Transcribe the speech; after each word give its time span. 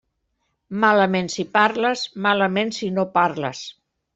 Malament 0.83 1.29
si 1.35 1.45
parles, 1.57 2.07
malament 2.29 2.73
si 2.81 2.91
no 2.99 3.07
parles. 3.19 3.63